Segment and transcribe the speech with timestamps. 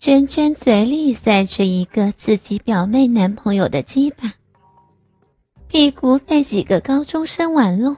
[0.00, 4.32] 娟娟嘴里塞着一个自己表妹男朋友的鸡巴，
[5.68, 7.94] 屁股被几个高中生玩弄。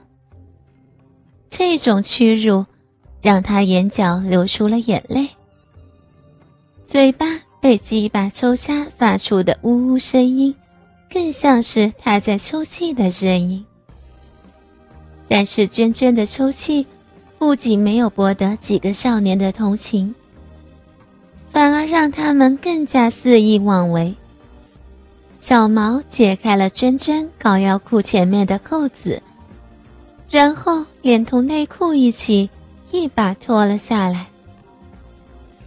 [1.49, 2.65] 这种屈辱，
[3.21, 5.29] 让她眼角流出了眼泪。
[6.83, 7.25] 嘴巴
[7.61, 10.53] 被鸡巴抽插发出的呜呜声音，
[11.09, 13.65] 更像是她在抽泣的声音。
[15.29, 16.85] 但是娟娟的抽泣，
[17.39, 20.13] 不仅没有博得几个少年的同情。
[21.53, 24.13] 反而让他们更加肆意妄为。
[25.39, 29.21] 小毛解开了娟娟高腰裤前面的扣子，
[30.29, 32.49] 然后连同内裤一起
[32.91, 34.25] 一把脱了下来。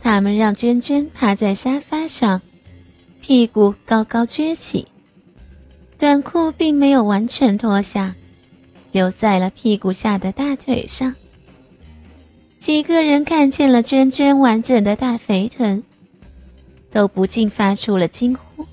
[0.03, 2.41] 他们让娟娟趴在沙发上，
[3.21, 4.87] 屁股高高撅起，
[5.99, 8.15] 短裤并没有完全脱下，
[8.91, 11.15] 留在了屁股下的大腿上。
[12.59, 15.84] 几个人看见了娟娟完整的大肥臀，
[16.91, 18.66] 都不禁发出了惊呼：“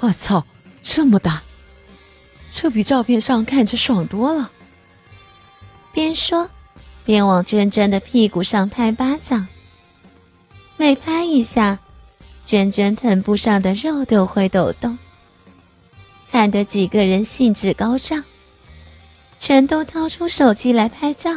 [0.00, 0.44] 我操，
[0.82, 1.42] 这么大！
[2.50, 4.50] 这比照片上看着爽多了。”
[5.92, 6.50] 边说
[7.04, 9.46] 边往娟娟的屁股上拍巴掌，
[10.76, 11.78] 每拍一下，
[12.44, 14.98] 娟娟臀部上的肉都会抖动，
[16.32, 18.24] 看得几个人兴致高涨，
[19.38, 21.30] 全都掏出手机来拍照。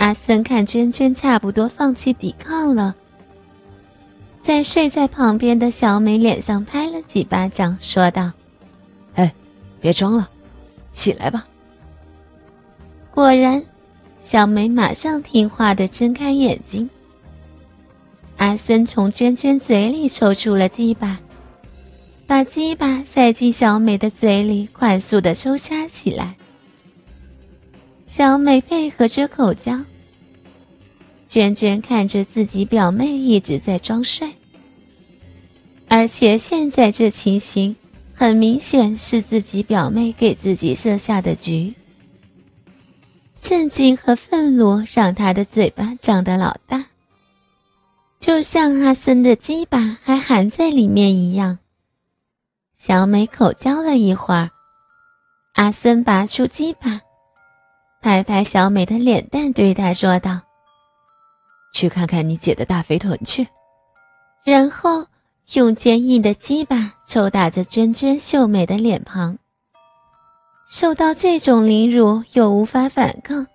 [0.00, 2.94] 阿森看娟娟差不多放弃抵抗了，
[4.42, 8.32] 在睡在旁边的小美脸上拍了几巴掌，说道
[9.14, 9.30] ：“哎，
[9.78, 10.26] 别装了，
[10.90, 11.46] 起来吧。”
[13.12, 13.62] 果然，
[14.22, 16.88] 小美马上听话的睁开眼睛。
[18.38, 21.20] 阿森从娟娟嘴里抽出了鸡巴，
[22.26, 26.36] 把鸡巴塞进小美的嘴里，快速的抽插起来。
[28.06, 29.78] 小美配合着口交。
[31.30, 34.28] 娟娟看着自己表妹一直在装睡，
[35.86, 37.76] 而且现在这情形
[38.12, 41.72] 很明显是自己表妹给自己设下的局。
[43.40, 46.86] 震惊和愤怒让她的嘴巴张得老大，
[48.18, 51.60] 就像阿森的鸡巴还含在里面一样。
[52.76, 54.50] 小美口交了一会儿，
[55.54, 57.00] 阿森拔出鸡巴，
[58.02, 60.40] 拍拍小美的脸蛋，对她说道。
[61.72, 63.46] 去看看你姐的大肥臀去，
[64.44, 65.06] 然后
[65.54, 69.38] 用坚硬的鸡巴抽打着娟娟秀美的脸庞。
[70.68, 73.46] 受到这种凌辱又无法反抗，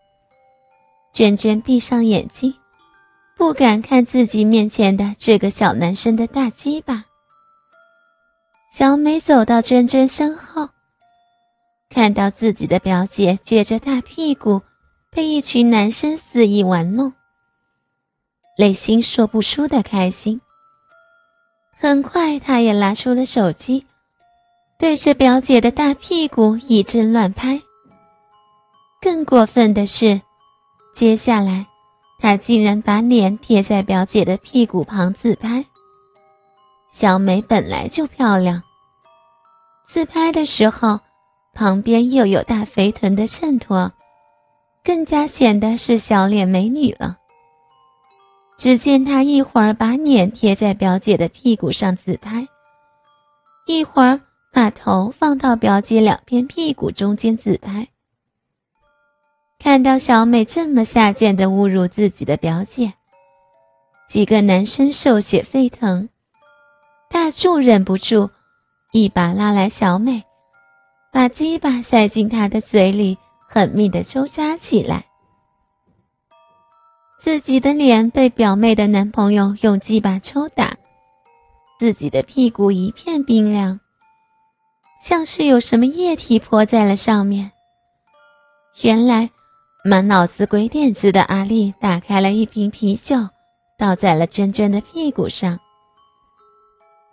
[1.13, 2.53] 娟娟闭上眼睛，
[3.37, 7.05] 不敢看自己面前的这个小男生的大鸡巴。
[8.73, 10.67] 小美走到娟娟身后，
[11.89, 14.61] 看到自己的表姐撅着大屁股
[15.09, 17.13] 被一群男生肆意玩弄。
[18.57, 20.39] 内心说不出的开心。
[21.77, 23.85] 很快，他也拿出了手机，
[24.77, 27.61] 对着表姐的大屁股一阵乱拍。
[29.01, 30.21] 更过分的是，
[30.93, 31.67] 接下来
[32.17, 35.65] 他竟然把脸贴在表姐的屁股旁自拍。
[36.89, 38.63] 小美本来就漂亮，
[39.85, 41.01] 自拍的时候
[41.53, 43.91] 旁边又有大肥臀的衬托，
[44.81, 47.17] 更加显得是小脸美女了。
[48.65, 52.47] 只见他一会儿把脸贴在表姐的屁股上自拍，
[53.67, 54.19] 一会儿
[54.51, 57.87] 把头放到表姐两边屁股中间自拍。
[59.59, 62.91] 看到小美这么下贱的侮辱自己的表姐，
[64.09, 66.09] 几个男生兽血沸腾，
[67.07, 68.31] 大柱忍不住
[68.93, 70.23] 一把拉来小美，
[71.11, 73.15] 把鸡巴塞进她的嘴里，
[73.47, 75.04] 狠命的抽扎起来。
[77.25, 80.77] 自己的脸被表妹的男朋友用鸡巴抽打，
[81.79, 83.79] 自己的屁股一片冰凉，
[85.03, 87.51] 像是有什么液体泼在了上面。
[88.83, 89.27] 原来，
[89.83, 93.15] 满脑子鬼点子的阿丽打开了一瓶啤酒，
[93.75, 95.59] 倒在了娟娟的屁股上。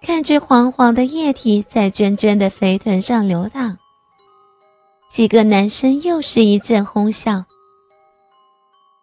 [0.03, 3.79] 看着黄黄的液体在娟娟的肥臀上流淌，
[5.11, 7.47] 几个男生又是一阵哄笑。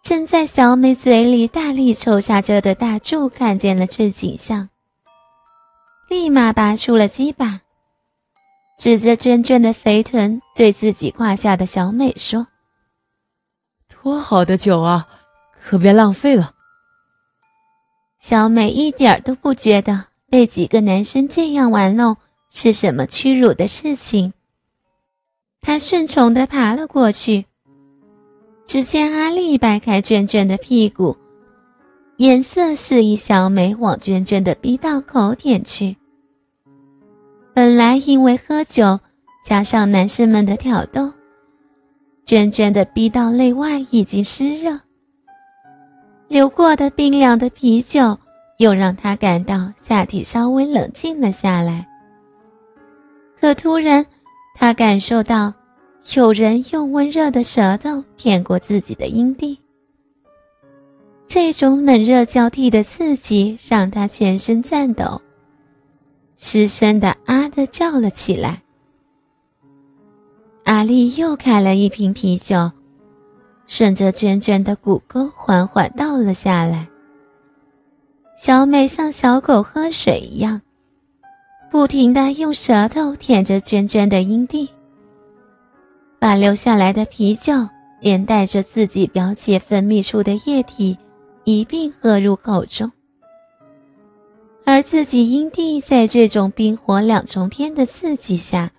[0.02, 4.70] 正在小美嘴里大力抽下着的大柱看见了这景象，
[6.10, 7.62] 立马拔出了鸡巴，
[8.78, 12.48] 指着娟娟的肥臀，对自己胯下的小美说
[14.02, 15.08] ：“多好的酒啊，
[15.64, 16.54] 可别浪费了。”
[18.20, 22.18] 小美一点都不觉得被几个男生这样玩弄
[22.50, 24.34] 是什么屈辱的事情，
[25.62, 27.46] 她顺从地爬了过去。
[28.70, 31.18] 只见阿丽掰开娟娟的屁股，
[32.18, 35.98] 颜色示意小美往娟娟的逼道口舔去。
[37.52, 39.00] 本来因为喝酒，
[39.44, 41.12] 加上男生们的挑逗，
[42.26, 44.80] 娟娟的逼道内外已经湿热。
[46.28, 48.16] 流过的冰凉的啤酒，
[48.60, 51.88] 又让她感到下体稍微冷静了下来。
[53.40, 54.06] 可突然，
[54.54, 55.52] 她感受到
[56.16, 59.60] 有人用温热的舌头舔过自己的阴蒂。
[61.28, 65.22] 这种冷热交替的刺激让他全身颤抖，
[66.36, 68.64] 失声的啊的叫了起来。
[70.64, 72.72] 阿丽又开了一瓶啤酒，
[73.68, 76.88] 顺着娟娟的骨沟缓缓倒了下来。
[78.36, 80.62] 小美像小狗喝水一样。
[81.70, 84.68] 不停地用舌头舔着娟娟的阴蒂，
[86.20, 87.54] 把流下来的啤酒
[88.02, 90.98] 连带着自己表姐分泌出的液体
[91.46, 92.92] 一并喝入口中，
[94.66, 98.72] 而自己阴蒂在这种冰火两重天的刺激下，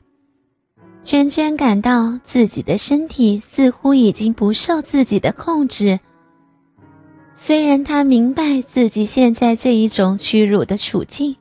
[1.02, 5.98] 娟娟感到自己的身体似乎已经不受自己的控制。
[7.34, 11.34] 虽然她明白自己现在这一种屈辱的处境。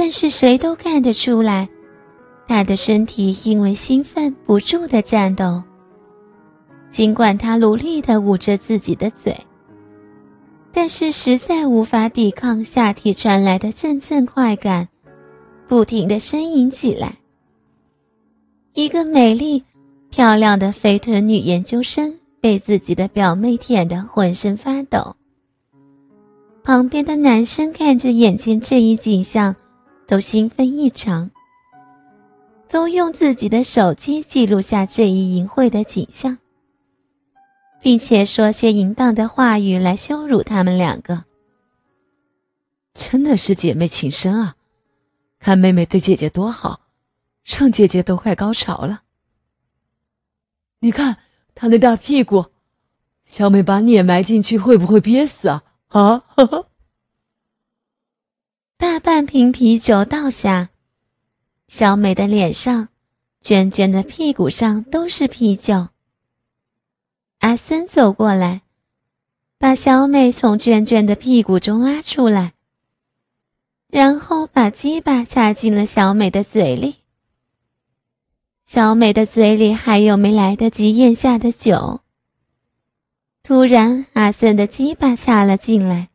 [0.00, 1.68] 但是谁都看得出来，
[2.48, 5.62] 他的身体因为兴奋不住的颤抖。
[6.88, 9.38] 尽管他努力的捂着自己的嘴，
[10.72, 14.88] 但是实在无法抵抗下体传来的阵阵快感，
[15.68, 17.18] 不停的呻吟起来。
[18.72, 19.62] 一个美丽、
[20.08, 25.14] 漂亮的肥臀女研究生被自己的表妹舔得浑身发抖。
[26.64, 29.54] 旁边的男生看着眼前这一景象。
[30.06, 31.30] 都兴奋异常，
[32.68, 36.38] 都用自己的手机记录下这一淫秽的景象，
[37.80, 41.24] 并且说些淫荡的话语来羞辱他们两个。
[42.94, 44.56] 真的是姐妹情深啊！
[45.38, 46.80] 看妹妹对姐姐多好，
[47.44, 49.02] 让姐姐都快高潮了。
[50.80, 51.18] 你看
[51.54, 52.46] 她那大屁股，
[53.24, 55.62] 小美把你也埋进去，会不会憋死啊？
[55.88, 56.24] 啊！
[58.76, 60.70] 大半瓶啤酒倒下，
[61.68, 62.88] 小美的脸上、
[63.42, 65.88] 娟娟的屁股上都是啤酒。
[67.40, 68.62] 阿森走过来，
[69.58, 72.54] 把小美从娟娟的屁股中拉出来，
[73.88, 76.96] 然后把鸡巴插进了小美的嘴里。
[78.64, 82.00] 小美的嘴里还有没来得及咽下的酒。
[83.42, 86.08] 突然，阿森的鸡巴插了进来。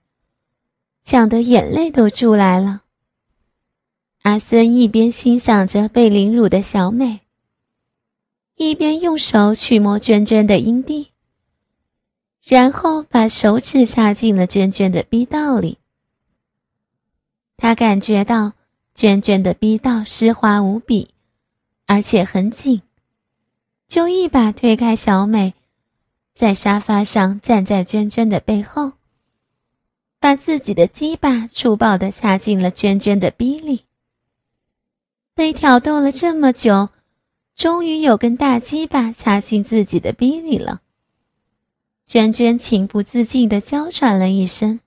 [1.03, 2.82] 呛得眼泪都出来了。
[4.23, 7.19] 阿森一边欣赏着被凌辱的小美，
[8.55, 11.09] 一边用手去摸娟娟的阴蒂，
[12.41, 15.77] 然后把手指插进了娟娟的逼道里。
[17.57, 18.53] 他感觉到
[18.95, 21.09] 娟娟的逼道湿滑无比，
[21.85, 22.81] 而且很紧，
[23.89, 25.53] 就一把推开小美，
[26.33, 28.93] 在沙发上站在娟娟的背后。
[30.21, 33.83] 把自己的鸡巴粗暴地插进了娟娟的逼里。
[35.35, 36.89] 被挑逗了这么久，
[37.55, 40.81] 终于有根大鸡巴插进自己的逼里了。
[42.05, 44.79] 娟娟情不自禁地娇喘了一声。